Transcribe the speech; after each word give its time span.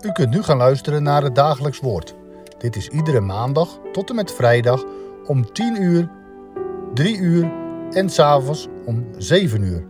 U 0.00 0.12
kunt 0.12 0.30
nu 0.30 0.42
gaan 0.42 0.56
luisteren 0.56 1.02
naar 1.02 1.22
het 1.22 1.34
dagelijks 1.34 1.80
woord. 1.80 2.14
Dit 2.58 2.76
is 2.76 2.88
iedere 2.88 3.20
maandag 3.20 3.78
tot 3.92 4.08
en 4.10 4.14
met 4.14 4.32
vrijdag 4.32 4.84
om 5.26 5.52
10 5.52 5.82
uur, 5.82 6.10
3 6.94 7.18
uur 7.18 7.52
en 7.90 8.10
s'avonds 8.10 8.68
om 8.84 9.06
7 9.18 9.62
uur. 9.62 9.86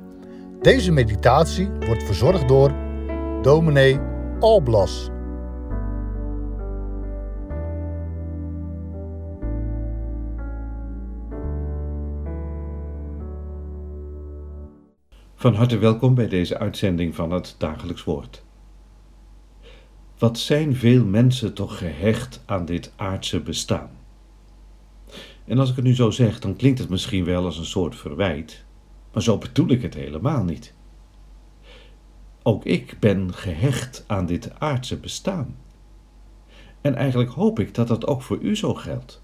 Deze 0.60 0.92
meditatie 0.92 1.70
wordt 1.86 2.02
verzorgd 2.02 2.48
door 2.48 2.72
dominee 3.42 4.00
Alblas. 4.40 5.10
Van 15.34 15.54
harte 15.54 15.78
welkom 15.78 16.14
bij 16.14 16.28
deze 16.28 16.58
uitzending 16.58 17.14
van 17.14 17.30
het 17.30 17.54
Dagelijks 17.58 18.04
Woord. 18.04 18.45
Wat 20.18 20.38
zijn 20.38 20.76
veel 20.76 21.04
mensen 21.04 21.54
toch 21.54 21.78
gehecht 21.78 22.42
aan 22.46 22.64
dit 22.64 22.92
aardse 22.96 23.40
bestaan? 23.40 23.90
En 25.44 25.58
als 25.58 25.70
ik 25.70 25.76
het 25.76 25.84
nu 25.84 25.94
zo 25.94 26.10
zeg, 26.10 26.38
dan 26.38 26.56
klinkt 26.56 26.78
het 26.78 26.88
misschien 26.88 27.24
wel 27.24 27.44
als 27.44 27.58
een 27.58 27.64
soort 27.64 27.96
verwijt, 27.96 28.64
maar 29.12 29.22
zo 29.22 29.38
bedoel 29.38 29.68
ik 29.68 29.82
het 29.82 29.94
helemaal 29.94 30.44
niet. 30.44 30.74
Ook 32.42 32.64
ik 32.64 32.96
ben 33.00 33.34
gehecht 33.34 34.04
aan 34.06 34.26
dit 34.26 34.50
aardse 34.58 34.96
bestaan. 34.96 35.56
En 36.80 36.94
eigenlijk 36.94 37.30
hoop 37.30 37.58
ik 37.58 37.74
dat 37.74 37.88
dat 37.88 38.06
ook 38.06 38.22
voor 38.22 38.38
u 38.38 38.56
zo 38.56 38.74
geldt. 38.74 39.22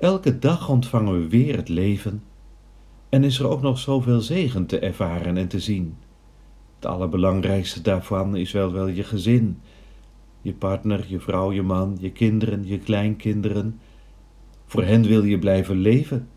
Elke 0.00 0.38
dag 0.38 0.68
ontvangen 0.68 1.20
we 1.20 1.28
weer 1.28 1.56
het 1.56 1.68
leven 1.68 2.22
en 3.08 3.24
is 3.24 3.38
er 3.38 3.48
ook 3.48 3.62
nog 3.62 3.78
zoveel 3.78 4.20
zegen 4.20 4.66
te 4.66 4.78
ervaren 4.78 5.36
en 5.36 5.48
te 5.48 5.60
zien. 5.60 5.96
Het 6.78 6.86
allerbelangrijkste 6.86 7.80
daarvan 7.80 8.36
is 8.36 8.52
wel 8.52 8.72
wel 8.72 8.86
je 8.86 9.04
gezin. 9.04 9.60
Je 10.40 10.52
partner, 10.52 11.04
je 11.08 11.20
vrouw, 11.20 11.52
je 11.52 11.62
man, 11.62 11.96
je 12.00 12.12
kinderen, 12.12 12.66
je 12.66 12.78
kleinkinderen. 12.78 13.80
Voor 14.66 14.82
hen 14.82 15.02
wil 15.02 15.24
je 15.24 15.38
blijven 15.38 15.76
leven. 15.76 16.28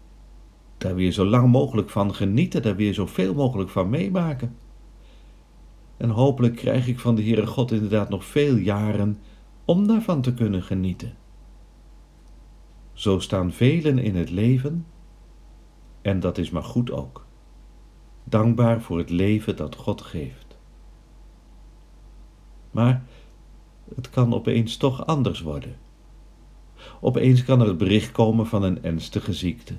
Daar 0.78 0.96
weer 0.96 1.12
zo 1.12 1.26
lang 1.26 1.52
mogelijk 1.52 1.90
van 1.90 2.14
genieten, 2.14 2.62
daar 2.62 2.76
weer 2.76 2.94
zoveel 2.94 3.34
mogelijk 3.34 3.70
van 3.70 3.90
meemaken. 3.90 4.56
En 5.98 6.10
hopelijk 6.10 6.56
krijg 6.56 6.88
ik 6.88 7.00
van 7.00 7.16
de 7.16 7.24
Heere 7.24 7.48
God 7.48 7.72
inderdaad 7.72 8.10
nog 8.10 8.26
veel 8.26 8.56
jaren 8.56 9.18
om 9.66 9.88
daarvan 9.88 10.22
te 10.22 10.34
kunnen 10.34 10.64
genieten. 10.64 11.14
Zo 12.94 13.20
staan 13.20 13.52
velen 13.52 14.00
in 14.00 14.16
het 14.16 14.30
leven 14.30 14.86
en 16.02 16.20
dat 16.20 16.38
is 16.38 16.50
maar 16.50 16.64
goed 16.64 16.92
ook. 16.92 17.26
Dankbaar 18.24 18.82
voor 18.82 18.98
het 18.98 19.10
leven 19.10 19.56
dat 19.56 19.76
God 19.76 20.02
geeft. 20.02 20.58
Maar 22.72 23.04
het 23.96 24.10
kan 24.10 24.34
opeens 24.34 24.78
toch 24.78 25.06
anders 25.06 25.42
worden. 25.42 25.76
Opeens 27.00 27.44
kan 27.44 27.62
er 27.62 27.68
het 27.68 27.78
bericht 27.78 28.12
komen 28.12 28.48
van 28.48 28.64
een 28.64 28.84
ernstige 28.84 29.34
ziekte. 29.34 29.74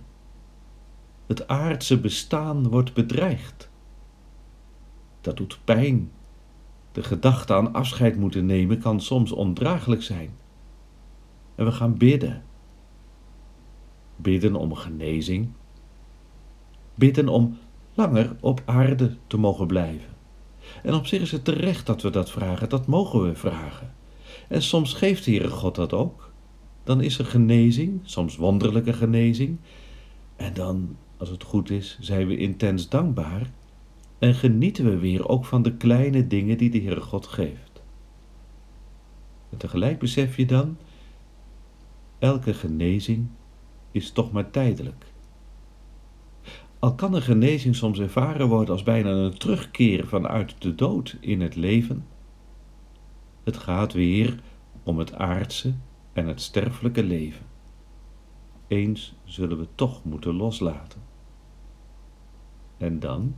Het 1.26 1.48
aardse 1.48 2.00
bestaan 2.00 2.68
wordt 2.68 2.94
bedreigd. 2.94 3.70
Dat 5.20 5.36
doet 5.36 5.58
pijn. 5.64 6.10
De 6.92 7.02
gedachte 7.02 7.54
aan 7.54 7.72
afscheid 7.72 8.16
moeten 8.16 8.46
nemen 8.46 8.78
kan 8.78 9.00
soms 9.00 9.32
ondraaglijk 9.32 10.02
zijn. 10.02 10.30
En 11.54 11.64
we 11.64 11.72
gaan 11.72 11.96
bidden. 11.96 12.42
Bidden 14.16 14.54
om 14.54 14.74
genezing, 14.74 15.48
bidden 16.94 17.28
om 17.28 17.58
langer 17.94 18.36
op 18.40 18.62
aarde 18.64 19.16
te 19.26 19.36
mogen 19.36 19.66
blijven. 19.66 20.10
En 20.82 20.94
op 20.94 21.06
zich 21.06 21.20
is 21.20 21.32
het 21.32 21.44
terecht 21.44 21.86
dat 21.86 22.02
we 22.02 22.10
dat 22.10 22.30
vragen, 22.30 22.68
dat 22.68 22.86
mogen 22.86 23.22
we 23.22 23.34
vragen. 23.34 23.92
En 24.48 24.62
soms 24.62 24.94
geeft 24.94 25.24
de 25.24 25.30
Heere 25.30 25.48
God 25.48 25.74
dat 25.74 25.92
ook. 25.92 26.30
Dan 26.84 27.00
is 27.00 27.18
er 27.18 27.24
genezing, 27.24 28.00
soms 28.02 28.36
wonderlijke 28.36 28.92
genezing. 28.92 29.58
En 30.36 30.54
dan, 30.54 30.96
als 31.16 31.28
het 31.28 31.42
goed 31.42 31.70
is, 31.70 31.98
zijn 32.00 32.26
we 32.26 32.36
intens 32.36 32.88
dankbaar 32.88 33.50
en 34.18 34.34
genieten 34.34 34.84
we 34.84 34.98
weer 34.98 35.28
ook 35.28 35.44
van 35.44 35.62
de 35.62 35.76
kleine 35.76 36.26
dingen 36.26 36.58
die 36.58 36.70
de 36.70 36.80
Heere 36.80 37.00
God 37.00 37.26
geeft. 37.26 37.82
En 39.50 39.58
tegelijk 39.58 39.98
besef 39.98 40.36
je 40.36 40.46
dan, 40.46 40.76
elke 42.18 42.54
genezing 42.54 43.28
is 43.90 44.10
toch 44.10 44.32
maar 44.32 44.50
tijdelijk. 44.50 45.11
Al 46.82 46.94
kan 46.94 47.14
een 47.14 47.22
genezing 47.22 47.76
soms 47.76 47.98
ervaren 47.98 48.48
worden 48.48 48.74
als 48.74 48.82
bijna 48.82 49.10
een 49.10 49.38
terugkeer 49.38 50.06
vanuit 50.06 50.54
de 50.58 50.74
dood 50.74 51.16
in 51.20 51.40
het 51.40 51.56
leven, 51.56 52.06
het 53.44 53.56
gaat 53.56 53.92
weer 53.92 54.42
om 54.82 54.98
het 54.98 55.14
aardse 55.14 55.74
en 56.12 56.26
het 56.26 56.40
sterfelijke 56.40 57.02
leven. 57.02 57.46
Eens 58.66 59.14
zullen 59.24 59.58
we 59.58 59.66
toch 59.74 60.04
moeten 60.04 60.34
loslaten. 60.34 61.00
En 62.78 62.98
dan? 62.98 63.36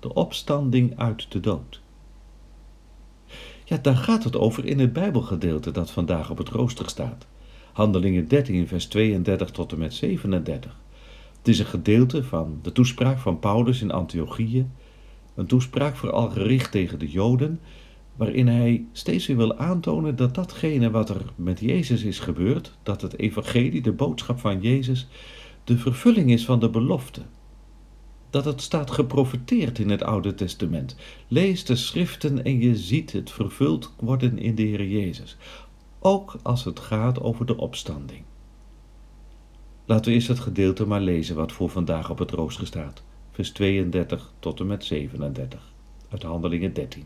De 0.00 0.14
opstanding 0.14 0.98
uit 0.98 1.32
de 1.32 1.40
dood. 1.40 1.82
Ja, 3.64 3.76
daar 3.76 3.96
gaat 3.96 4.24
het 4.24 4.36
over 4.36 4.64
in 4.64 4.78
het 4.78 4.92
Bijbelgedeelte 4.92 5.70
dat 5.70 5.90
vandaag 5.90 6.30
op 6.30 6.38
het 6.38 6.48
rooster 6.48 6.88
staat. 6.88 7.26
Handelingen 7.72 8.28
13, 8.28 8.68
vers 8.68 8.86
32 8.86 9.50
tot 9.50 9.72
en 9.72 9.78
met 9.78 9.94
37. 9.94 10.82
Het 11.44 11.52
is 11.52 11.58
een 11.58 11.66
gedeelte 11.66 12.24
van 12.24 12.58
de 12.62 12.72
toespraak 12.72 13.18
van 13.18 13.38
Paulus 13.38 13.82
in 13.82 13.90
Antiochië, 13.90 14.66
een 15.34 15.46
toespraak 15.46 15.96
vooral 15.96 16.30
gericht 16.30 16.70
tegen 16.70 16.98
de 16.98 17.10
Joden, 17.10 17.60
waarin 18.16 18.46
hij 18.46 18.84
steeds 18.92 19.26
weer 19.26 19.36
wil 19.36 19.56
aantonen 19.56 20.16
dat 20.16 20.34
datgene 20.34 20.90
wat 20.90 21.08
er 21.08 21.32
met 21.36 21.60
Jezus 21.60 22.02
is 22.02 22.18
gebeurd, 22.18 22.78
dat 22.82 23.02
het 23.02 23.18
evangelie, 23.18 23.82
de 23.82 23.92
boodschap 23.92 24.38
van 24.38 24.60
Jezus, 24.60 25.08
de 25.64 25.78
vervulling 25.78 26.30
is 26.30 26.44
van 26.44 26.58
de 26.58 26.70
belofte. 26.70 27.22
Dat 28.30 28.44
het 28.44 28.60
staat 28.60 28.90
geprofeteerd 28.90 29.78
in 29.78 29.90
het 29.90 30.02
Oude 30.02 30.34
Testament. 30.34 30.96
Lees 31.28 31.64
de 31.64 31.76
schriften 31.76 32.44
en 32.44 32.60
je 32.60 32.76
ziet 32.76 33.12
het 33.12 33.30
vervuld 33.30 33.94
worden 34.00 34.38
in 34.38 34.54
de 34.54 34.62
Heer 34.62 34.86
Jezus. 34.86 35.36
Ook 35.98 36.36
als 36.42 36.64
het 36.64 36.80
gaat 36.80 37.20
over 37.20 37.46
de 37.46 37.56
opstanding. 37.56 38.24
Laten 39.84 40.04
we 40.04 40.12
eerst 40.12 40.28
het 40.28 40.40
gedeelte 40.40 40.86
maar 40.86 41.00
lezen 41.00 41.36
wat 41.36 41.52
voor 41.52 41.70
vandaag 41.70 42.10
op 42.10 42.18
het 42.18 42.30
rooster 42.30 42.66
staat. 42.66 43.02
Vers 43.30 43.50
32 43.50 44.32
tot 44.38 44.60
en 44.60 44.66
met 44.66 44.84
37 44.84 45.72
uit 46.08 46.22
Handelingen 46.22 46.72
13. 46.72 47.04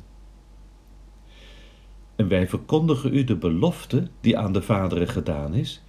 En 2.16 2.28
wij 2.28 2.48
verkondigen 2.48 3.14
u 3.14 3.24
de 3.24 3.36
belofte 3.36 4.08
die 4.20 4.38
aan 4.38 4.52
de 4.52 4.62
vaderen 4.62 5.08
gedaan 5.08 5.54
is, 5.54 5.82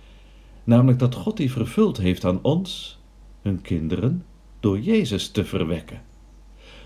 namelijk 0.64 1.00
dat 1.00 1.16
God 1.16 1.38
die 1.38 1.52
vervuld 1.52 1.98
heeft 1.98 2.26
aan 2.26 2.44
ons, 2.44 3.00
hun 3.42 3.62
kinderen, 3.62 4.26
door 4.60 4.80
Jezus 4.80 5.30
te 5.30 5.46
verwekken. 5.46 6.02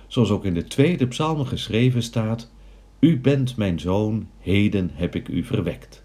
Zoals 0.08 0.30
ook 0.30 0.46
in 0.46 0.54
de 0.54 0.64
tweede 0.64 1.08
psalm 1.08 1.46
geschreven 1.46 2.04
staat: 2.04 2.52
U 3.00 3.20
bent 3.20 3.58
mijn 3.58 3.80
zoon, 3.80 4.28
heden 4.40 4.90
heb 4.94 5.16
ik 5.16 5.28
u 5.28 5.44
verwekt. 5.44 6.04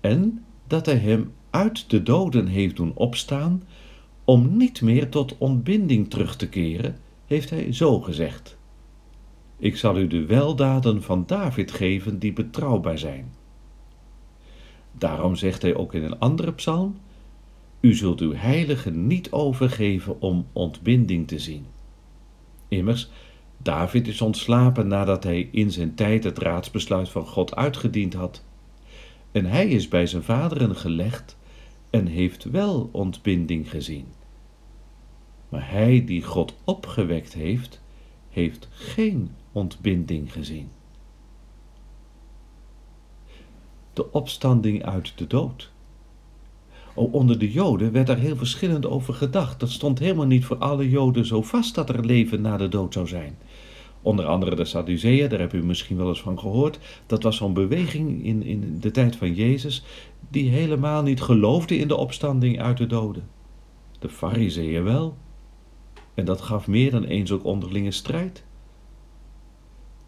En 0.00 0.44
dat 0.66 0.86
hij 0.86 0.98
hem 0.98 1.32
uit 1.54 1.90
de 1.90 2.02
doden 2.02 2.46
heeft 2.46 2.76
doen 2.76 2.92
opstaan, 2.94 3.62
om 4.24 4.56
niet 4.56 4.82
meer 4.82 5.08
tot 5.08 5.38
ontbinding 5.38 6.10
terug 6.10 6.36
te 6.36 6.48
keren, 6.48 6.96
heeft 7.26 7.50
hij 7.50 7.72
zo 7.72 8.00
gezegd. 8.00 8.56
Ik 9.56 9.76
zal 9.76 9.98
u 9.98 10.06
de 10.06 10.24
weldaden 10.24 11.02
van 11.02 11.24
David 11.26 11.72
geven 11.72 12.18
die 12.18 12.32
betrouwbaar 12.32 12.98
zijn. 12.98 13.32
Daarom 14.92 15.36
zegt 15.36 15.62
hij 15.62 15.74
ook 15.74 15.94
in 15.94 16.02
een 16.02 16.18
andere 16.18 16.52
psalm: 16.52 16.96
U 17.80 17.94
zult 17.94 18.20
uw 18.20 18.34
heilige 18.34 18.90
niet 18.90 19.30
overgeven 19.30 20.20
om 20.20 20.46
ontbinding 20.52 21.28
te 21.28 21.38
zien. 21.38 21.66
Immers, 22.68 23.10
David 23.56 24.08
is 24.08 24.20
ontslapen 24.20 24.86
nadat 24.86 25.24
hij 25.24 25.48
in 25.52 25.70
zijn 25.70 25.94
tijd 25.94 26.24
het 26.24 26.38
raadsbesluit 26.38 27.08
van 27.08 27.26
God 27.26 27.56
uitgediend 27.56 28.14
had. 28.14 28.44
En 29.32 29.44
hij 29.44 29.68
is 29.68 29.88
bij 29.88 30.06
zijn 30.06 30.22
vaderen 30.22 30.76
gelegd 30.76 31.36
en 31.94 32.06
heeft 32.06 32.44
wel 32.44 32.88
ontbinding 32.92 33.70
gezien. 33.70 34.06
Maar 35.48 35.70
hij 35.70 36.04
die 36.04 36.22
God 36.22 36.54
opgewekt 36.64 37.32
heeft, 37.32 37.80
heeft 38.30 38.68
geen 38.70 39.30
ontbinding 39.52 40.32
gezien. 40.32 40.68
De 43.92 44.12
opstanding 44.12 44.84
uit 44.84 45.12
de 45.18 45.26
dood. 45.26 45.70
onder 46.94 47.38
de 47.38 47.52
Joden 47.52 47.92
werd 47.92 48.06
daar 48.06 48.18
heel 48.18 48.36
verschillend 48.36 48.86
over 48.86 49.14
gedacht. 49.14 49.60
Dat 49.60 49.70
stond 49.70 49.98
helemaal 49.98 50.26
niet 50.26 50.44
voor 50.44 50.58
alle 50.58 50.90
Joden 50.90 51.26
zo 51.26 51.42
vast 51.42 51.74
dat 51.74 51.88
er 51.88 52.06
leven 52.06 52.40
na 52.40 52.56
de 52.56 52.68
dood 52.68 52.92
zou 52.92 53.06
zijn. 53.06 53.36
Onder 54.04 54.26
andere 54.26 54.56
de 54.56 54.64
Sadduceeën, 54.64 55.28
daar 55.28 55.38
heb 55.38 55.52
u 55.52 55.64
misschien 55.64 55.96
wel 55.96 56.08
eens 56.08 56.20
van 56.20 56.38
gehoord. 56.38 56.78
Dat 57.06 57.22
was 57.22 57.36
zo'n 57.36 57.54
beweging 57.54 58.24
in, 58.24 58.42
in 58.42 58.76
de 58.80 58.90
tijd 58.90 59.16
van 59.16 59.34
Jezus, 59.34 59.84
die 60.28 60.50
helemaal 60.50 61.02
niet 61.02 61.20
geloofde 61.20 61.76
in 61.76 61.88
de 61.88 61.96
opstanding 61.96 62.60
uit 62.60 62.76
de 62.76 62.86
doden. 62.86 63.28
De 63.98 64.08
Fariseeën 64.08 64.84
wel. 64.84 65.16
En 66.14 66.24
dat 66.24 66.40
gaf 66.40 66.66
meer 66.66 66.90
dan 66.90 67.04
eens 67.04 67.32
ook 67.32 67.44
onderlinge 67.44 67.90
strijd. 67.90 68.44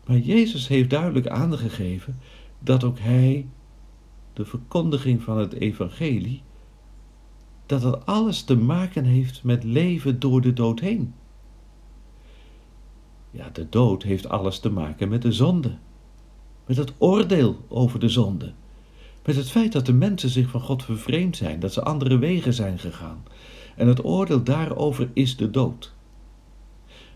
Maar 0.07 0.19
Jezus 0.19 0.69
heeft 0.69 0.91
duidelijk 0.91 1.27
aangegeven 1.27 2.19
dat 2.59 2.85
ook 2.85 2.99
hij 2.99 3.47
de 4.33 4.45
verkondiging 4.45 5.23
van 5.23 5.39
het 5.39 5.53
evangelie, 5.53 6.43
dat 7.67 7.83
het 7.83 8.07
alles 8.07 8.43
te 8.43 8.57
maken 8.57 9.05
heeft 9.05 9.45
met 9.45 9.65
leven 9.65 10.19
door 10.19 10.41
de 10.41 10.53
dood 10.53 10.81
heen. 10.81 11.15
Ja, 13.37 13.51
de 13.53 13.67
dood 13.69 14.03
heeft 14.03 14.29
alles 14.29 14.59
te 14.59 14.71
maken 14.71 15.09
met 15.09 15.23
de 15.23 15.33
zonde, 15.33 15.77
met 16.67 16.77
het 16.77 16.93
oordeel 16.99 17.65
over 17.69 18.01
de 18.01 18.09
zonde, 18.09 18.53
met 19.25 19.37
het 19.37 19.51
feit 19.51 19.73
dat 19.73 19.87
de 19.87 19.93
mensen 19.93 20.29
zich 20.29 20.49
van 20.49 20.61
God 20.61 20.85
vervreemd 20.85 21.37
zijn, 21.37 21.61
dat 21.61 21.73
ze 21.73 21.83
andere 21.83 22.19
wegen 22.19 22.53
zijn 22.53 22.79
gegaan. 22.79 23.25
En 23.77 23.89
het 23.89 24.05
oordeel 24.05 24.43
daarover 24.43 25.09
is 25.13 25.37
de 25.37 25.51
dood. 25.51 25.95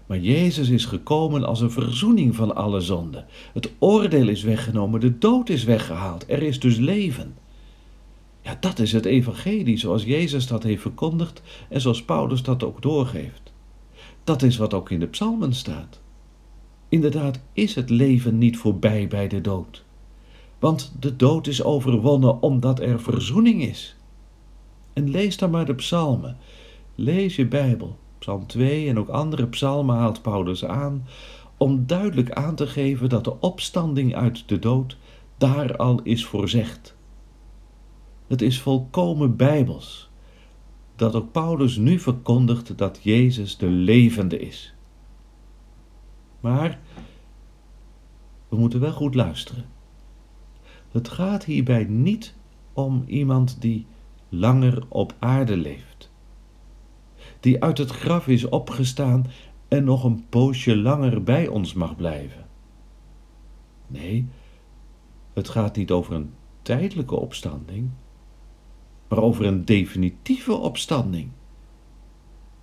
Maar 0.06 0.18
Jezus 0.18 0.68
is 0.68 0.84
gekomen 0.84 1.44
als 1.44 1.60
een 1.60 1.70
verzoening 1.70 2.36
van 2.36 2.54
alle 2.54 2.80
zonden. 2.80 3.26
Het 3.52 3.72
oordeel 3.78 4.28
is 4.28 4.42
weggenomen, 4.42 5.00
de 5.00 5.18
dood 5.18 5.48
is 5.48 5.64
weggehaald. 5.64 6.24
Er 6.28 6.42
is 6.42 6.60
dus 6.60 6.76
leven. 6.76 7.34
Ja, 8.42 8.56
dat 8.60 8.78
is 8.78 8.92
het 8.92 9.04
evangelie 9.04 9.76
zoals 9.76 10.04
Jezus 10.04 10.46
dat 10.46 10.62
heeft 10.62 10.82
verkondigd 10.82 11.42
en 11.68 11.80
zoals 11.80 12.04
Paulus 12.04 12.42
dat 12.42 12.62
ook 12.62 12.82
doorgeeft. 12.82 13.52
Dat 14.24 14.42
is 14.42 14.56
wat 14.56 14.74
ook 14.74 14.90
in 14.90 15.00
de 15.00 15.06
psalmen 15.06 15.54
staat. 15.54 15.99
Inderdaad 16.90 17.40
is 17.52 17.74
het 17.74 17.90
leven 17.90 18.38
niet 18.38 18.58
voorbij 18.58 19.08
bij 19.08 19.28
de 19.28 19.40
dood. 19.40 19.84
Want 20.58 20.92
de 21.00 21.16
dood 21.16 21.46
is 21.46 21.62
overwonnen 21.62 22.42
omdat 22.42 22.80
er 22.80 23.00
verzoening 23.00 23.62
is. 23.62 23.96
En 24.92 25.10
lees 25.10 25.36
dan 25.36 25.50
maar 25.50 25.66
de 25.66 25.74
psalmen. 25.74 26.36
Lees 26.94 27.36
je 27.36 27.46
Bijbel. 27.46 27.98
Psalm 28.18 28.46
2 28.46 28.88
en 28.88 28.98
ook 28.98 29.08
andere 29.08 29.46
psalmen 29.46 29.96
haalt 29.96 30.22
Paulus 30.22 30.64
aan 30.64 31.06
om 31.56 31.86
duidelijk 31.86 32.30
aan 32.30 32.54
te 32.54 32.66
geven 32.66 33.08
dat 33.08 33.24
de 33.24 33.40
opstanding 33.40 34.14
uit 34.14 34.48
de 34.48 34.58
dood 34.58 34.96
daar 35.38 35.76
al 35.76 36.00
is 36.02 36.24
voorzegd. 36.24 36.96
Het 38.26 38.42
is 38.42 38.60
volkomen 38.60 39.36
bijbels 39.36 40.10
dat 40.96 41.14
ook 41.14 41.32
Paulus 41.32 41.76
nu 41.76 41.98
verkondigt 41.98 42.78
dat 42.78 42.98
Jezus 43.02 43.56
de 43.56 43.66
levende 43.66 44.38
is. 44.38 44.74
Maar 46.40 46.78
we 48.48 48.56
moeten 48.56 48.80
wel 48.80 48.92
goed 48.92 49.14
luisteren. 49.14 49.64
Het 50.90 51.08
gaat 51.08 51.44
hierbij 51.44 51.84
niet 51.84 52.34
om 52.72 53.04
iemand 53.06 53.60
die 53.60 53.86
langer 54.28 54.84
op 54.88 55.14
aarde 55.18 55.56
leeft, 55.56 56.10
die 57.40 57.62
uit 57.62 57.78
het 57.78 57.90
graf 57.90 58.28
is 58.28 58.48
opgestaan 58.48 59.26
en 59.68 59.84
nog 59.84 60.04
een 60.04 60.24
poosje 60.28 60.76
langer 60.76 61.22
bij 61.22 61.48
ons 61.48 61.72
mag 61.72 61.96
blijven. 61.96 62.46
Nee, 63.86 64.28
het 65.32 65.48
gaat 65.48 65.76
niet 65.76 65.90
over 65.90 66.14
een 66.14 66.32
tijdelijke 66.62 67.14
opstanding, 67.14 67.90
maar 69.08 69.18
over 69.18 69.44
een 69.44 69.64
definitieve 69.64 70.52
opstanding. 70.52 71.30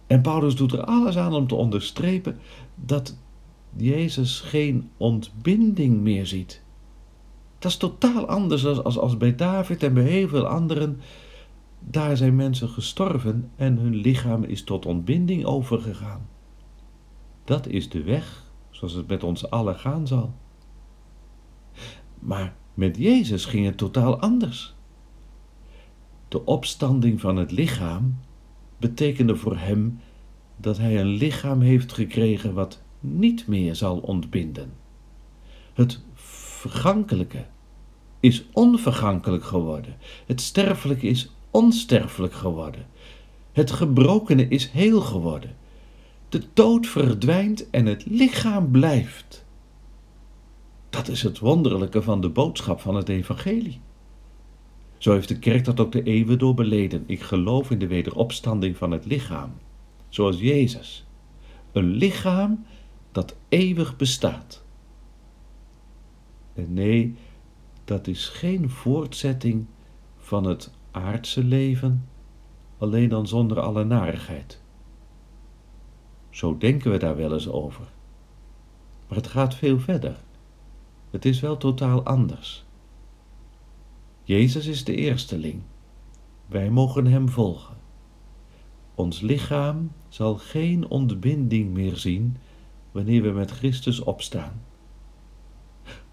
En 0.07 0.21
Paulus 0.21 0.55
doet 0.55 0.71
er 0.71 0.83
alles 0.83 1.17
aan 1.17 1.33
om 1.33 1.47
te 1.47 1.55
onderstrepen 1.55 2.39
dat 2.75 3.17
Jezus 3.77 4.39
geen 4.39 4.89
ontbinding 4.97 6.01
meer 6.01 6.25
ziet. 6.25 6.63
Dat 7.59 7.71
is 7.71 7.77
totaal 7.77 8.27
anders 8.27 8.65
als, 8.65 8.97
als, 8.97 9.17
bij 9.17 9.35
David 9.35 9.83
en 9.83 9.93
bij 9.93 10.03
heel 10.03 10.27
veel 10.27 10.47
anderen. 10.47 10.99
Daar 11.79 12.17
zijn 12.17 12.35
mensen 12.35 12.69
gestorven 12.69 13.51
en 13.55 13.77
hun 13.77 13.95
lichaam 13.95 14.43
is 14.43 14.63
tot 14.63 14.85
ontbinding 14.85 15.45
overgegaan. 15.45 16.27
Dat 17.43 17.67
is 17.67 17.89
de 17.89 18.03
weg 18.03 18.45
zoals 18.69 18.93
het 18.93 19.07
met 19.07 19.23
ons 19.23 19.49
allen 19.49 19.75
gaan 19.75 20.07
zal. 20.07 20.33
Maar 22.19 22.55
met 22.73 22.97
Jezus 22.97 23.45
ging 23.45 23.65
het 23.65 23.77
totaal 23.77 24.19
anders. 24.19 24.75
De 26.27 26.45
opstanding 26.45 27.21
van 27.21 27.35
het 27.35 27.51
lichaam 27.51 28.19
betekende 28.77 29.35
voor 29.35 29.57
hem 29.57 29.99
dat 30.55 30.77
hij 30.77 30.99
een 30.99 31.07
lichaam 31.07 31.61
heeft 31.61 31.93
gekregen 31.93 32.53
wat 32.53 32.81
niet 32.99 33.47
meer 33.47 33.75
zal 33.75 33.97
ontbinden. 33.97 34.73
Het 35.73 35.99
vergankelijke 36.13 37.45
is 38.19 38.45
onvergankelijk 38.53 39.43
geworden. 39.43 39.95
Het 40.25 40.41
sterfelijke 40.41 41.07
is 41.07 41.31
onsterfelijk 41.51 42.33
geworden. 42.33 42.85
Het 43.51 43.71
gebrokene 43.71 44.47
is 44.47 44.69
heel 44.69 45.01
geworden. 45.01 45.55
De 46.29 46.41
dood 46.53 46.87
verdwijnt 46.87 47.69
en 47.69 47.85
het 47.85 48.05
lichaam 48.05 48.71
blijft. 48.71 49.45
Dat 50.89 51.07
is 51.07 51.23
het 51.23 51.39
wonderlijke 51.39 52.01
van 52.01 52.21
de 52.21 52.29
boodschap 52.29 52.79
van 52.79 52.95
het 52.95 53.09
evangelie. 53.09 53.79
Zo 54.97 55.11
heeft 55.11 55.27
de 55.27 55.39
kerk 55.39 55.65
dat 55.65 55.79
ook 55.79 55.91
de 55.91 56.03
eeuwen 56.03 56.39
door 56.39 56.53
beleden. 56.53 57.03
Ik 57.07 57.21
geloof 57.21 57.71
in 57.71 57.79
de 57.79 57.87
wederopstanding 57.87 58.77
van 58.77 58.91
het 58.91 59.05
lichaam, 59.05 59.51
zoals 60.09 60.39
Jezus. 60.39 61.05
Een 61.71 61.91
lichaam 61.91 62.65
dat 63.17 63.35
eeuwig 63.49 63.95
bestaat. 63.95 64.63
En 66.53 66.73
nee, 66.73 67.17
dat 67.83 68.07
is 68.07 68.27
geen 68.27 68.69
voortzetting 68.69 69.65
van 70.17 70.43
het 70.43 70.71
aardse 70.91 71.43
leven, 71.43 72.09
alleen 72.77 73.09
dan 73.09 73.27
zonder 73.27 73.59
alle 73.59 73.83
narigheid. 73.83 74.61
Zo 76.29 76.57
denken 76.57 76.91
we 76.91 76.97
daar 76.97 77.15
wel 77.15 77.33
eens 77.33 77.47
over. 77.47 77.85
Maar 79.07 79.17
het 79.17 79.27
gaat 79.27 79.55
veel 79.55 79.79
verder. 79.79 80.23
Het 81.09 81.25
is 81.25 81.39
wel 81.39 81.57
totaal 81.57 82.03
anders. 82.03 82.65
Jezus 84.23 84.65
is 84.65 84.83
de 84.83 84.95
eersteling. 84.95 85.61
Wij 86.45 86.69
mogen 86.69 87.05
Hem 87.05 87.29
volgen. 87.29 87.77
Ons 88.95 89.21
lichaam 89.21 89.91
zal 90.07 90.35
geen 90.35 90.87
ontbinding 90.87 91.73
meer 91.73 91.95
zien 91.95 92.37
wanneer 92.97 93.21
we 93.21 93.31
met 93.31 93.51
Christus 93.51 93.99
opstaan. 93.99 94.61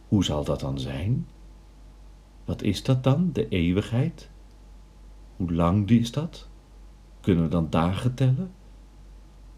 Hoe 0.09 0.25
zal 0.25 0.45
dat 0.45 0.61
dan 0.61 0.79
zijn? 0.79 1.27
Wat 2.45 2.63
is 2.63 2.83
dat 2.83 3.05
dan, 3.05 3.31
de 3.33 3.49
eeuwigheid? 3.49 4.31
Hoe 5.37 5.53
lang 5.53 5.91
is 5.91 6.13
dat? 6.13 6.49
Kunnen 7.21 7.45
we 7.45 7.51
dan 7.51 7.71
dagen 7.71 8.15
tellen? 8.15 8.51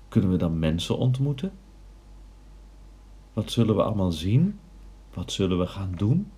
Kunnen 0.08 0.30
we 0.30 0.36
dan 0.36 0.58
mensen 0.58 0.98
ontmoeten? 0.98 1.52
Wat 3.32 3.50
zullen 3.50 3.76
we 3.76 3.82
allemaal 3.82 4.12
zien? 4.12 4.58
Wat 5.14 5.32
zullen 5.32 5.58
we 5.58 5.66
gaan 5.66 5.92
doen? 5.96 6.30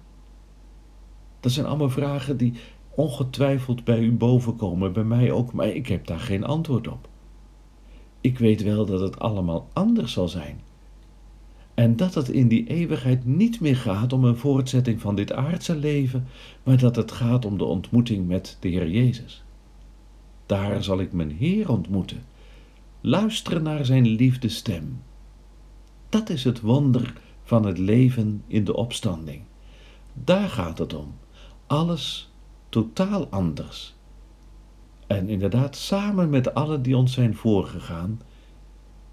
Dat 1.41 1.53
zijn 1.53 1.67
allemaal 1.67 1.91
vragen 1.91 2.37
die 2.37 2.55
ongetwijfeld 2.89 3.85
bij 3.85 4.01
u 4.01 4.13
bovenkomen, 4.13 4.93
bij 4.93 5.05
mij 5.05 5.33
ook, 5.33 5.53
maar 5.53 5.69
ik 5.69 5.87
heb 5.87 6.07
daar 6.07 6.21
geen 6.21 6.45
antwoord 6.45 6.89
op. 6.89 7.09
Ik 8.21 8.39
weet 8.39 8.63
wel 8.63 8.87
dat 8.87 9.01
het 9.01 9.19
allemaal 9.19 9.69
anders 9.73 10.13
zal 10.13 10.29
zijn. 10.29 10.67
En 11.79 11.97
dat 11.97 12.15
het 12.15 12.29
in 12.29 12.49
die 12.49 12.67
eeuwigheid 12.67 13.25
niet 13.25 13.61
meer 13.61 13.77
gaat 13.77 14.13
om 14.13 14.25
een 14.25 14.37
voortzetting 14.37 15.01
van 15.01 15.15
dit 15.15 15.33
aardse 15.33 15.77
leven, 15.77 16.27
maar 16.63 16.79
dat 16.79 16.97
het 16.97 17.13
gaat 17.13 17.45
om 17.45 17.59
de 17.59 17.65
ontmoeting 17.65 18.27
met 18.27 18.57
de 18.61 18.69
Heer 18.69 18.91
Jezus. 18.91 19.45
Daar 20.47 20.85
zal 20.85 21.01
ik 21.01 21.13
mijn 21.13 21.31
Heer 21.31 21.71
ontmoeten, 21.71 22.25
luisteren 23.01 23.63
naar 23.63 23.85
zijn 23.85 24.07
liefdestem. 24.07 25.03
Dat 26.09 26.29
is 26.31 26.45
het 26.45 26.61
wonder 26.61 27.13
van 27.43 27.67
het 27.67 27.79
leven 27.79 28.43
in 28.47 28.65
de 28.65 28.77
opstanding. 28.77 29.43
Daar 30.13 30.49
gaat 30.49 30.79
het 30.79 30.95
om. 30.95 31.15
Alles 31.67 32.31
totaal 32.69 33.27
anders. 33.29 33.95
En 35.07 35.29
inderdaad, 35.29 35.77
samen 35.77 36.31
met 36.31 36.55
allen 36.55 36.83
die 36.83 36.97
ons 36.97 37.13
zijn 37.13 37.35
voorgegaan, 37.35 38.21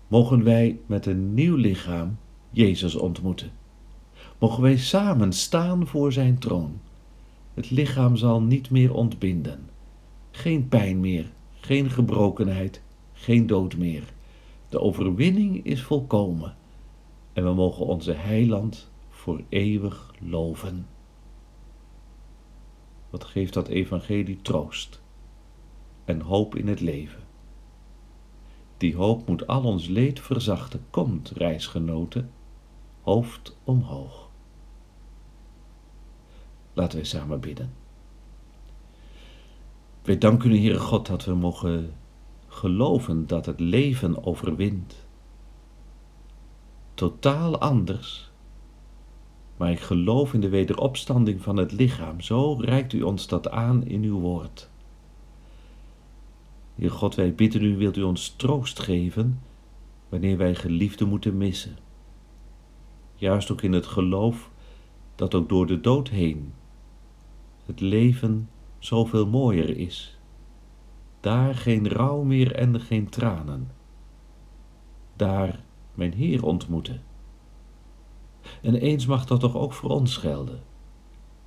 mogen 0.07 0.43
wij 0.43 0.79
met 0.85 1.05
een 1.05 1.33
nieuw 1.33 1.55
lichaam 1.55 2.17
Jezus 2.55 2.95
ontmoeten. 2.95 3.51
Mogen 4.39 4.61
wij 4.61 4.77
samen 4.77 5.33
staan 5.33 5.87
voor 5.87 6.11
zijn 6.11 6.39
troon. 6.39 6.79
Het 7.53 7.71
lichaam 7.71 8.15
zal 8.15 8.41
niet 8.41 8.69
meer 8.69 8.93
ontbinden. 8.93 9.69
Geen 10.31 10.67
pijn 10.67 10.99
meer, 10.99 11.31
geen 11.53 11.89
gebrokenheid, 11.89 12.81
geen 13.13 13.47
dood 13.47 13.77
meer. 13.77 14.03
De 14.69 14.79
overwinning 14.79 15.65
is 15.65 15.81
volkomen 15.81 16.55
en 17.33 17.43
we 17.43 17.53
mogen 17.53 17.85
onze 17.85 18.11
heiland 18.11 18.89
voor 19.09 19.41
eeuwig 19.49 20.13
loven. 20.19 20.87
Wat 23.09 23.23
geeft 23.23 23.53
dat 23.53 23.67
evangelie 23.67 24.41
troost 24.41 25.01
en 26.05 26.21
hoop 26.21 26.55
in 26.55 26.67
het 26.67 26.79
leven. 26.79 27.23
Die 28.77 28.95
hoop 28.95 29.27
moet 29.27 29.47
al 29.47 29.63
ons 29.63 29.87
leed 29.87 30.19
verzachten. 30.19 30.85
Komt, 30.89 31.29
reisgenoten, 31.29 32.29
hoofd 33.05 33.57
omhoog. 33.63 34.29
Laten 36.73 36.97
wij 36.97 37.07
samen 37.07 37.39
bidden. 37.39 37.73
Wij 40.01 40.17
danken 40.17 40.51
u, 40.51 40.57
Heere 40.57 40.79
God, 40.79 41.05
dat 41.05 41.25
we 41.25 41.33
mogen 41.33 41.93
geloven 42.47 43.27
dat 43.27 43.45
het 43.45 43.59
leven 43.59 44.25
overwint. 44.25 45.05
Totaal 46.93 47.59
anders 47.59 48.29
maar 49.57 49.71
ik 49.71 49.79
geloof 49.79 50.33
in 50.33 50.41
de 50.41 50.49
wederopstanding 50.49 51.41
van 51.41 51.57
het 51.57 51.71
lichaam. 51.71 52.21
Zo 52.21 52.53
reikt 52.53 52.93
u 52.93 53.01
ons 53.01 53.27
dat 53.27 53.49
aan 53.49 53.85
in 53.85 54.03
uw 54.03 54.19
woord. 54.19 54.69
Heer 56.75 56.91
God, 56.91 57.15
wij 57.15 57.35
bidden 57.35 57.63
u, 57.63 57.77
wilt 57.77 57.97
u 57.97 58.01
ons 58.01 58.33
troost 58.35 58.79
geven 58.79 59.41
wanneer 60.09 60.37
wij 60.37 60.55
geliefden 60.55 61.07
moeten 61.07 61.37
missen. 61.37 61.77
Juist 63.15 63.51
ook 63.51 63.61
in 63.61 63.73
het 63.73 63.85
geloof 63.85 64.49
dat 65.15 65.35
ook 65.35 65.49
door 65.49 65.67
de 65.67 65.81
dood 65.81 66.09
heen 66.09 66.53
het 67.65 67.79
leven 67.79 68.49
zoveel 68.79 69.27
mooier 69.27 69.77
is. 69.77 70.17
Daar 71.19 71.55
geen 71.55 71.89
rouw 71.89 72.23
meer 72.23 72.55
en 72.55 72.81
geen 72.81 73.09
tranen. 73.09 73.71
Daar 75.15 75.63
mijn 75.93 76.13
Heer 76.13 76.45
ontmoeten. 76.45 77.01
En 78.61 78.75
eens 78.75 79.05
mag 79.05 79.25
dat 79.25 79.39
toch 79.39 79.55
ook 79.55 79.73
voor 79.73 79.89
ons 79.89 80.17
gelden. 80.17 80.63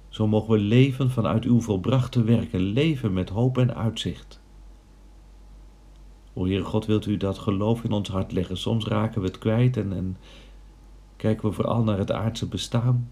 Zo 0.09 0.27
mogen 0.27 0.53
we 0.53 0.59
leven 0.59 1.11
vanuit 1.11 1.45
uw 1.45 1.61
volbrachte 1.61 2.23
werken, 2.23 2.61
leven 2.61 3.13
met 3.13 3.29
hoop 3.29 3.59
en 3.59 3.75
uitzicht. 3.75 4.41
O 6.33 6.45
Heer 6.45 6.65
God, 6.65 6.87
wilt 6.87 7.07
u 7.07 7.17
dat 7.17 7.39
geloof 7.39 7.85
in 7.85 7.93
ons 7.93 8.09
hart 8.09 8.33
leggen? 8.33 8.57
Soms 8.57 8.87
raken 8.87 9.21
we 9.21 9.27
het 9.27 9.39
kwijt 9.39 9.77
en, 9.77 9.93
en 9.93 10.17
kijken 11.19 11.49
we 11.49 11.55
vooral 11.55 11.83
naar 11.83 11.99
het 11.99 12.13
aardse 12.13 12.49
bestaan. 12.49 13.11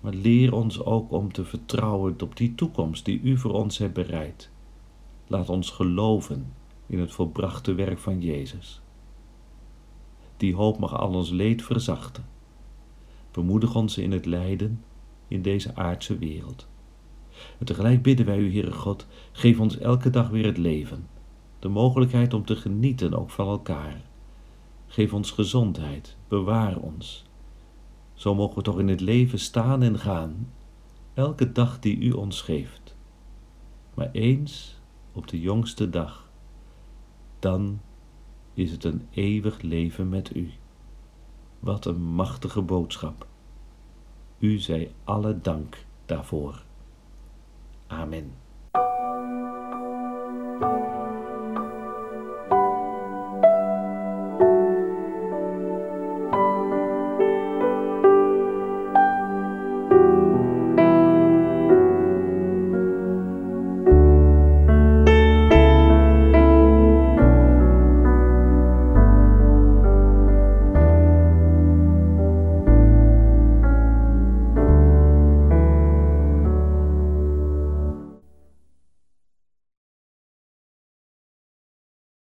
Maar 0.00 0.14
leer 0.14 0.54
ons 0.54 0.84
ook 0.84 1.12
om 1.12 1.32
te 1.32 1.44
vertrouwen 1.44 2.22
op 2.22 2.36
die 2.36 2.54
toekomst 2.54 3.04
die 3.04 3.20
u 3.20 3.38
voor 3.38 3.52
ons 3.52 3.78
hebt 3.78 3.94
bereid. 3.94 4.50
Laat 5.26 5.48
ons 5.48 5.70
geloven 5.70 6.52
in 6.86 6.98
het 6.98 7.12
volbrachte 7.12 7.74
werk 7.74 7.98
van 7.98 8.20
Jezus. 8.20 8.80
Die 10.36 10.54
hoop 10.54 10.78
mag 10.78 10.98
al 10.98 11.14
ons 11.14 11.30
leed 11.30 11.62
verzachten. 11.62 12.24
Bemoedig 13.30 13.74
ons 13.74 13.98
in 13.98 14.12
het 14.12 14.26
lijden 14.26 14.84
in 15.28 15.42
deze 15.42 15.74
aardse 15.74 16.18
wereld. 16.18 16.68
En 17.58 17.66
tegelijk 17.66 18.02
bidden 18.02 18.26
wij 18.26 18.38
u, 18.38 18.52
Heere 18.52 18.72
God, 18.72 19.06
geef 19.32 19.60
ons 19.60 19.78
elke 19.78 20.10
dag 20.10 20.28
weer 20.28 20.44
het 20.44 20.58
leven, 20.58 21.08
de 21.58 21.68
mogelijkheid 21.68 22.34
om 22.34 22.44
te 22.44 22.56
genieten 22.56 23.14
ook 23.14 23.30
van 23.30 23.48
elkaar. 23.48 24.04
Geef 24.86 25.12
ons 25.12 25.30
gezondheid, 25.30 26.16
bewaar 26.28 26.76
ons. 26.76 27.24
Zo 28.14 28.34
mogen 28.34 28.56
we 28.56 28.62
toch 28.62 28.78
in 28.78 28.88
het 28.88 29.00
leven 29.00 29.38
staan 29.38 29.82
en 29.82 29.98
gaan, 29.98 30.52
elke 31.14 31.52
dag 31.52 31.78
die 31.80 31.98
u 31.98 32.10
ons 32.12 32.42
geeft. 32.42 32.96
Maar 33.94 34.10
eens 34.12 34.80
op 35.12 35.28
de 35.28 35.40
jongste 35.40 35.90
dag, 35.90 36.30
dan 37.38 37.80
is 38.54 38.70
het 38.70 38.84
een 38.84 39.06
eeuwig 39.10 39.60
leven 39.60 40.08
met 40.08 40.36
u. 40.36 40.50
Wat 41.60 41.84
een 41.84 42.02
machtige 42.02 42.62
boodschap. 42.62 43.26
U 44.38 44.58
zij 44.58 44.94
alle 45.04 45.40
dank 45.40 45.84
daarvoor. 46.06 46.62
Amen. 47.86 48.45